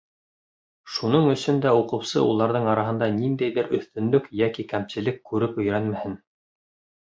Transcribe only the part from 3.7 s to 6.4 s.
өҫтөнлөк йәки кәмселек күреп өйрәнмәһен.